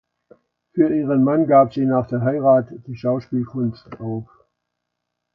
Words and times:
Für 0.73 0.89
ihren 0.89 1.23
Mann 1.23 1.45
gab 1.45 1.75
sie 1.75 1.85
nach 1.85 2.07
der 2.07 2.21
Heirat 2.21 2.69
die 2.87 2.95
Schauspielkunst 2.95 3.99
auf. 3.99 4.25